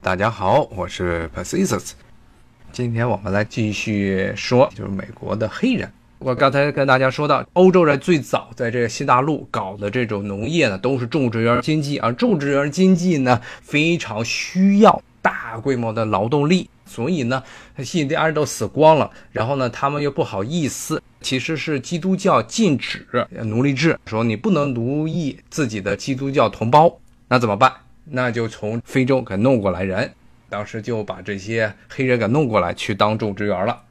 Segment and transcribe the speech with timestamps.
[0.00, 1.90] 大家好，我是 Pacisus。
[2.70, 5.92] 今天我们来继续说，就是美国的黑人。
[6.20, 17.42] 我刚才跟大家说到，欧洲人最早在这个西大陆搞的这种农业呢，都是种植园经济，而种植园经济呢，非常需要大规模的劳动力，所以呢，
[17.92, 19.10] 印第安人都死光了。
[19.32, 23.04] 然后呢，他们又不好意思，其实是基督教禁止
[23.42, 27.72] 奴隶制，说你不能奴役自己的基督教同胞，那怎么办？
[28.10, 30.10] 那就从非洲给弄过来人，
[30.48, 33.82] 当时就把这些黑人给弄过来去当种植园了。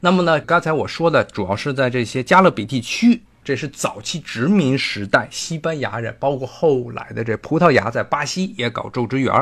[0.00, 9.32] 那么呢，刚才我说的主要是在这些加勒比地区，这是早期殖民时代西班牙人，包括后来的这葡萄牙在巴西也搞种植园。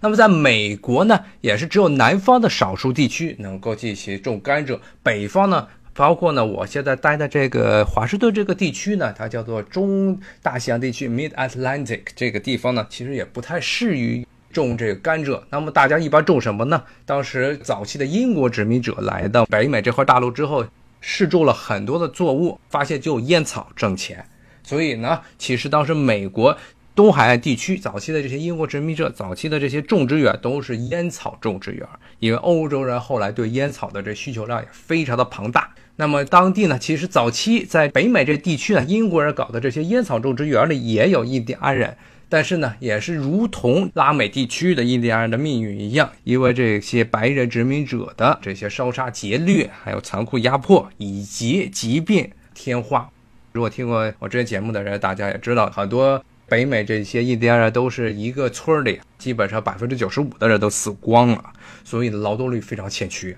[0.00, 5.68] 那么在美国呢，也是只有南方的少数地区能够进行种甘蔗，北方呢。
[5.98, 15.42] 包括呢，我现在待的这个华盛顿这个地区呢，它叫做中大西洋地区 （Mid Atlantic） 这个地方呢，其实也不太适于种这个甘蔗。
[15.50, 16.80] 那么大家一般种什么呢？
[17.04, 20.64] 当时早期的英国殖民者来到北美这块大陆之后，
[21.00, 24.24] 试种了很多的作物，发现就烟草挣钱，
[24.62, 26.56] 所以呢，其实当时美国。
[26.94, 31.86] 东海岸地区早期的这些英国殖民者，早期的这些种植园都是烟草种植园，
[32.18, 35.70] 因为欧洲人后来对烟草的这需求量也非常的庞大。
[36.00, 41.96] 那么当地呢，其实早期在北美这地区呢，英国人搞的这些烟草种植园里也有印第安人，
[42.28, 53.10] 但是呢，也是如同拉美地区的印第安人的命运一样，因为这些白人殖民者的这些烧杀劫掠，还有残酷压迫以及疾病天花。
[53.50, 56.24] 如果听过我这些节目的人，大家也知道很多。
[56.48, 61.44] 北美这些印第安人都是一个村里，基本上百分之九十五的人都死光了，
[61.84, 63.36] 所以劳动力非常欠缺。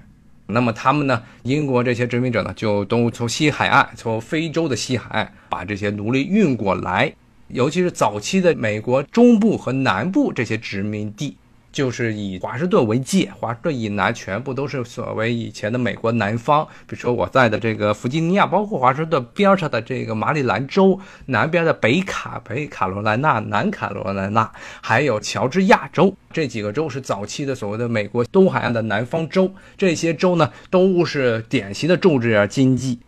[0.51, 1.23] 那么他们呢？
[1.43, 7.13] 英国这些殖民者呢，就都从西海岸，从非洲的西海岸把这些奴隶运过来，
[7.49, 11.37] 尤其是早期的美国中部和南部这些殖民地。
[11.73, 16.67] 就是以华盛顿为界，华盛顿以南全部都是所谓以前的美国南方。
[16.89, 29.53] 比如说我在的这个弗吉尼亚，包括华盛顿边上的这个马里兰州南边的北卡、北卡罗来纳、南卡罗来纳，还有乔治亚州这几个州是早期的所谓的美国东海岸的南方州。
[29.79, 32.99] 这些州呢都是典型的种植业经济，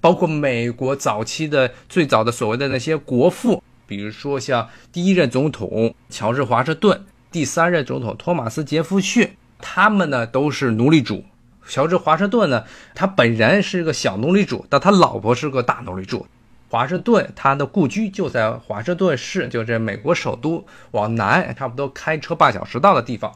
[0.00, 7.00] 包括美国早期的最早的所谓的那些国父，比如说像第一任总统乔治华盛顿。
[7.30, 11.24] 第三任总统托马斯·杰弗逊，他们呢都是奴隶主。
[11.66, 16.26] 乔治·华盛顿呢，他本人是个小奴隶主，但他老婆是个大奴隶主。
[16.70, 23.30] 华盛顿他的故居就在华盛顿市，就这美国首都往南差不多开车半小时到的地方，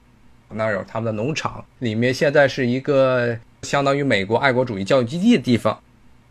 [0.48, 5.78] 那儿有他们的农场，里面现在是一个相当于美国爱国主义教育基地的地方，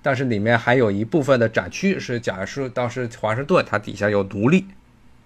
[0.01, 4.65] 但是里面还有一部分的展区是讲述当时华盛顿他底下有奴隶。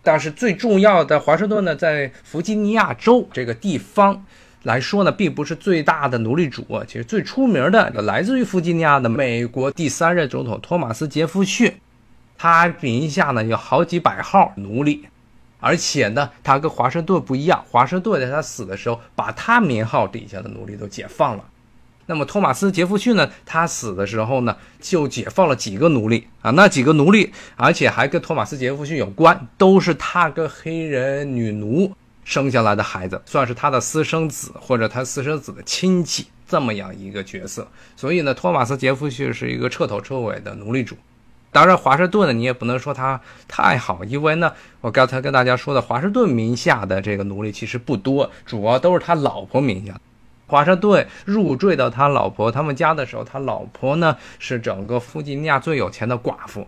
[0.05, 4.23] 但是最重要的，华盛顿呢，在弗吉尼亚州这个地方
[4.61, 6.63] 来说呢，并不是最大的奴隶主。
[6.87, 11.73] 其实最出名的，来自于弗吉尼亚的美国第三任总统托马斯·杰弗逊，
[12.37, 15.07] 他名下呢有好几百号奴隶，
[15.59, 21.43] 而且呢，他跟华盛顿不一样，华盛顿在他死的时候，把他名号底下的奴隶都解放了。
[22.07, 23.29] 那么托马斯·杰弗逊呢？
[23.45, 31.91] 他死的时候呢，就解放了几个奴隶啊，那几个奴隶，而且还跟托马斯·杰弗逊有关，都是他跟黑人女奴
[32.23, 37.67] 生下来的孩子，算是他的私生子或者他私生子的亲戚这么样一个角色。
[37.95, 40.95] 所以呢，托马斯·杰弗逊是一个彻头彻尾的奴隶主。
[41.51, 44.51] 当然，华盛顿呢，你也不能说他太好，因为呢，
[44.81, 49.99] 我刚才跟大家说的，华盛顿名下的这个奴隶其实不多，主要都是他老婆名下。
[50.47, 56.67] 华盛顿入赘到他老婆他们家的时候，他老婆呢是整个弗吉尼亚最有钱的寡妇。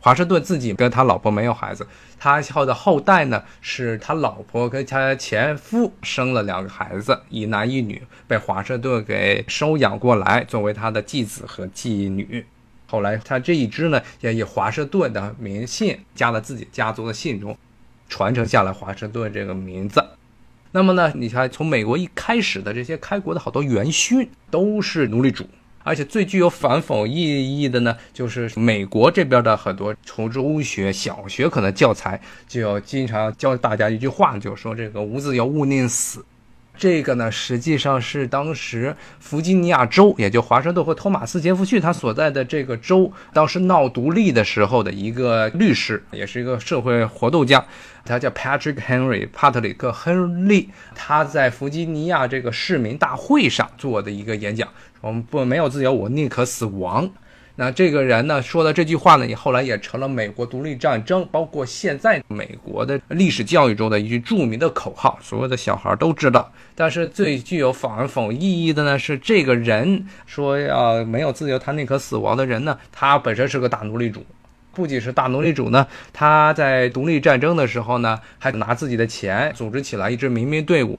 [0.00, 1.84] 华盛顿自己跟他老婆没有孩子，
[2.20, 12.46] 他后的后代呢是他老婆跟他前夫生了两个孩子，一男一女，被华盛顿给收养过来，作为他的继子和继女。
[12.86, 17.58] 后来他这一支呢也以华盛顿的名姓加了自己家族的姓中，
[18.08, 20.02] 传承下来华盛顿这个名字。
[20.72, 21.10] 那么呢？
[21.14, 25.48] 你看，从美国一开始的这些开国的好多元勋都是奴隶主，
[25.82, 36.24] 而且最具有反讽意义的呢，就是美国这边的很多从中学、小学可能教材就要经常教大家一句话，就是说这个无自由勿宁死。
[36.78, 47.64] 这个呢，实际上是当时弗吉尼亚州，也就华盛顿和托马斯·杰弗逊他所在的这个州，当时闹独立的时候的一个律师，也是一个社会活动家，
[48.04, 50.70] 他叫 Patrick Henry 帕特里克·亨利。
[50.94, 54.68] 他在弗吉尼亚这个市民大会上做的一个演讲，
[55.00, 57.10] 我们不没有自由，我宁可死亡。
[57.60, 66.52] 那这个人呢说的这句话呢，也后来也成了美国独立战争，包括现在美国的历史教育中的一句著名的口号，所有的小孩都知道。
[66.76, 74.24] 但是最具有反讽意义的呢，是这个人说要没有自由，他宁可死亡的人呢，他本身是个大奴隶主，
[74.72, 80.96] 不仅是大奴隶主呢，他在独立战争的时候呢，还拿自己的钱组织起来一支民兵队伍。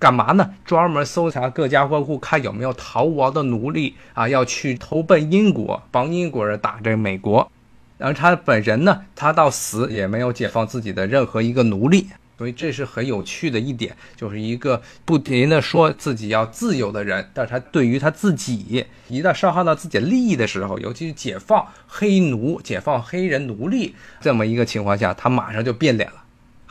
[0.00, 0.50] 干嘛呢？
[0.64, 7.52] 专门搜查各家各户，看有没有逃亡的奴隶啊，要去投奔英国，帮英国人打这美国。
[7.98, 12.08] 然后他本人呢，他到死也没有解放自己的任何一个奴隶。
[12.38, 26.14] 所以这是很有趣的一点，就是一个不停的说自己要自由的人，但是他对于他自己一旦伤害到自己利益的时候，尤其是解放黑奴、解放黑人奴隶这么一个情况下，他马上就变脸了。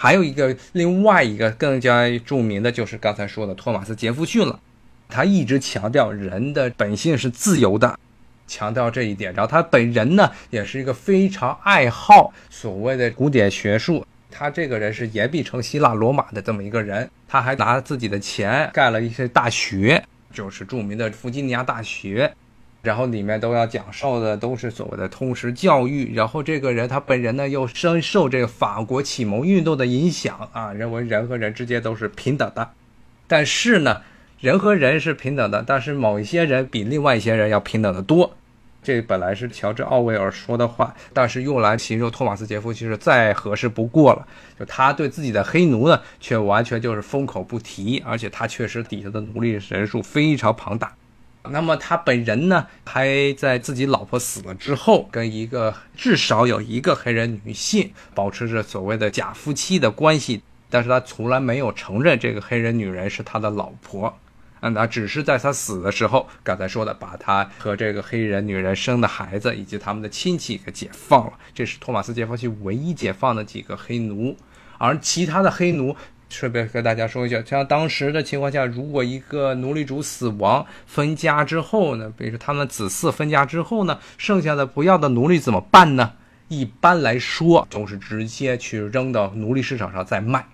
[0.02, 4.58] 还有一个另外一个更加著名的就是刚才说的托马斯·杰弗逊了，
[5.10, 8.00] 他一直强调人的本性是自由的，
[8.48, 9.34] 强调这一点。
[9.34, 14.06] 然后他本人呢，也是一个非常爱好所谓的古典学术。
[14.32, 20.02] 他这个人是言必称希腊罗马的这么一个人，他还拿自己的钱盖了一些大学，
[20.32, 22.34] 就是著名的弗吉尼亚大学。
[22.82, 32.72] 然后里面都要讲授的都是所谓的通识教育，然后这个人他本人呢又深受这个法国启蒙运动的影响啊，认为人和人之间都是平等的，
[33.28, 34.02] 但是呢，
[34.40, 38.34] 人和人是平等的，但是某一些人比另外一些人要平等的多，
[38.82, 44.26] 这本来是乔治奥威尔说的话，但是用来形容托马斯杰夫其实再合适不过了，
[44.58, 50.94] 就他对自己的黑奴呢却完全就是封口不提，而且他确实底下的奴隶人数非常庞大。
[51.44, 64.18] 那么他本人呢，还在自己老婆死了之后，跟一个至少有一个黑人女性保持着所谓的假夫妻的关系，但是他从来没有承认这个黑人女人是他的老婆，
[64.60, 74.36] 啊，那只是在他死的时候，刚才说的，把他和这个黑人女人生的孩子以及他们的亲戚给解放了，这是托马斯·杰弗逊唯一解放的几个黑奴，
[74.78, 75.96] 而其他的黑奴。
[76.30, 86.14] 顺便跟大家说一下，像当时的情况下，如果一个奴隶主死亡分家之后呢，比如说他们子嗣分家之后呢，剩下的不要的奴隶怎么办呢？
[86.48, 90.46] 一般来说，都是直接去扔到奴隶市场上再卖。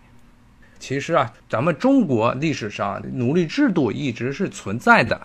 [0.79, 5.19] 其实啊，咱们中国历史上奴隶制度一直是存在的。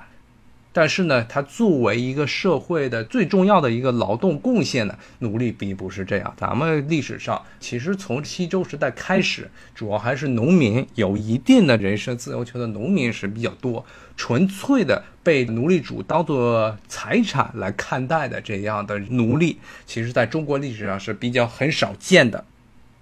[0.73, 6.33] 但是呢，它作为一个社会的最重要的一个劳动贡献呢，奴隶并不是这样。
[6.37, 13.85] 咱们历史上其实从西周时代开始，主要还是农民有一定的人身自由权的农民是比较多，
[14.17, 22.45] 纯粹的被奴隶主当做财产来看待的这样的奴隶，其实在中国历史上是比较很少见的。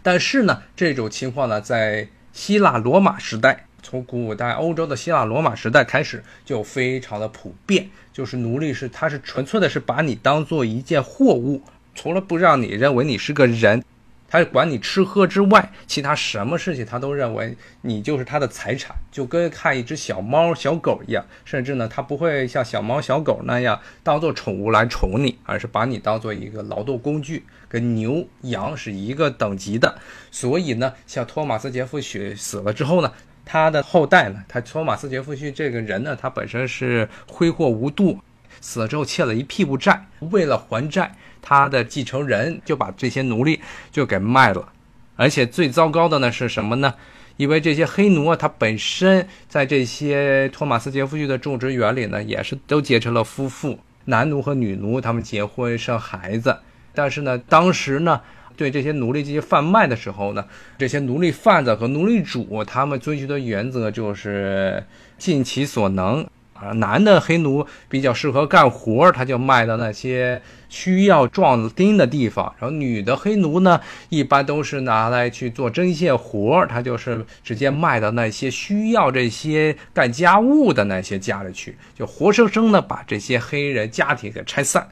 [0.02, 3.67] 但是呢，这种情况呢，在希腊罗马时代。
[3.82, 11.62] 从古代欧洲的希腊罗马时代开始，就非常的普遍，就是奴隶是，他是纯粹的是把你当做一件货物，
[11.94, 13.82] 除了不让你认为你是个人，
[14.28, 29.98] 他管你吃喝之外，其他什么事情他都认为你就是他的财产，就跟看一只小猫小狗一样，甚至呢，他不会像小猫小狗那样当做宠物来宠你，而是把你当做一个劳动工具，跟牛羊是一个等级的。
[30.30, 33.12] 所以呢，像托马斯杰夫逊死了之后呢。
[33.50, 34.44] 他的后代呢？
[34.46, 38.18] 他托马斯·杰弗逊这个人呢，他本身是挥霍无度，
[38.60, 40.06] 死了之后欠了一屁股债。
[40.20, 41.10] 为了还债，
[41.40, 43.58] 他的继承人就把这些奴隶
[43.90, 44.70] 就给卖了。
[45.16, 46.92] 而且最糟糕的呢是什么呢？
[47.38, 56.58] 因为这些黑奴啊，他本身在这些托马斯·杰弗逊的种植园里呢，也是都结成了夫妇，男奴和女奴，他们结婚生孩子。
[56.94, 58.20] 但是呢，当时呢。
[58.58, 60.44] 对这些奴隶进行贩卖的时候呢，
[60.76, 64.84] 这些奴隶贩子和奴隶主他们遵循的原则就是
[65.16, 66.72] 尽其所能啊。
[66.72, 84.88] 男的黑奴比较适合干活，他就卖到那些需要壮丁的地方；然后女的黑奴呢，一般都是拿来去做针线活，他就是直接卖到那些需要这些干家务的那些家里去，就活生生的把这些黑人家庭给拆散。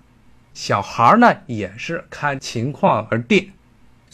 [0.54, 3.50] 小孩呢，也是看情况而定。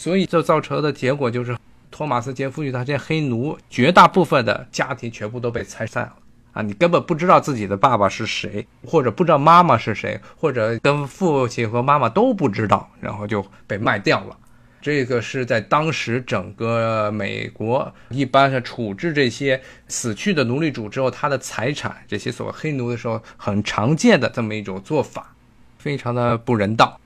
[0.02, 1.56] 所以这造成的结果就是，
[1.88, 6.12] 托马斯·杰夫逊他这些黑奴，绝大部分的家庭全部都被拆散了
[6.54, 6.60] 啊！
[6.60, 14.36] 你根本不知道自己的爸爸是谁，或者不知道妈妈是谁，或者跟父亲和妈妈都不知道，然后就被卖掉了。
[14.80, 25.32] 这个是在当时整个美国一般是处置这些死去的奴隶主之后，他的财产这些所谓黑奴的时候，很常见的这么一种做法，
[25.78, 26.98] 非常的不人道。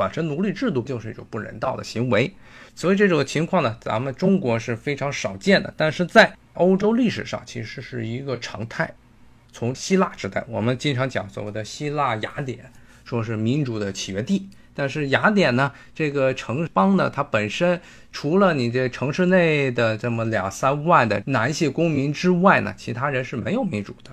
[0.00, 2.32] 本身奴隶制度就是一种不人道的行为，
[2.74, 5.74] 所以这种情况呢，咱们中国是非常少见的。
[5.76, 8.90] 但是在欧洲历史上，其实是一个常态。
[9.52, 12.72] 从希腊时代，我们经常讲所谓的希腊雅典，
[13.04, 14.48] 说是民主的起源地。
[14.72, 17.78] 但是雅典呢，这个城邦呢，它本身
[18.10, 24.10] 除了你这城市内的这么两三万的男性公民之外呢，其他人是没有民主的，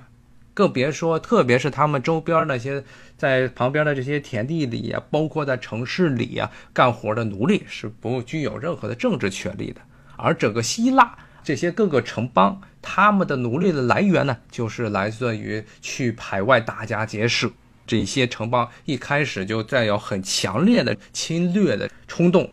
[0.58, 2.84] 更别说，特别是他们周边那些
[3.16, 9.80] 在旁边的这些田地里啊，包括在城市里啊干活的奴隶是不具有任何的政治权利的。
[10.16, 17.48] 而整个希腊这些各个城邦，他们的奴隶的来源呢，就是来自于去海外打家劫舍。
[17.86, 22.52] 这些城邦一开始就带有很强烈的侵略的冲动，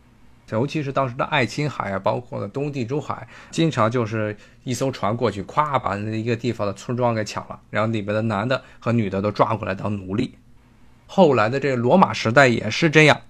[0.51, 10.35] 尤其是当时的爱琴海啊，包括了东地中海，经常就是一艘船过去，咵把那一个地方的村庄给抢了，然后里边的男的和女的都抓过来当奴隶。
[11.07, 13.21] 后来的这个罗马时代也是这样，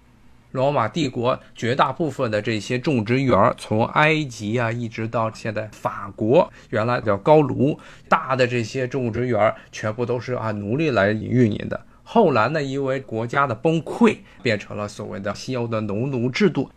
[0.53, 7.79] 罗马帝国绝大部分的这些种植园，从埃及啊一直到现在法国，原来叫高卢，
[8.09, 11.81] 大的这些种植园全部都是按奴隶来运营的。
[12.03, 16.71] 后来呢，因为国家的崩溃，变成了所谓的西欧的农奴制度。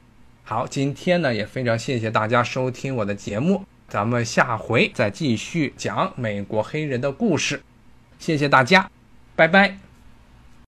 [0.49, 7.61] 好，今天呢也非常谢谢大家收听我的节目，咱们下回再继续讲美国黑人的故事。
[8.17, 8.89] 谢谢大家，
[9.35, 9.86] 拜拜。